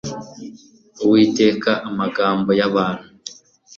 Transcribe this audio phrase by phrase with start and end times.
[1.05, 3.07] Uwiteka amagambo y abantu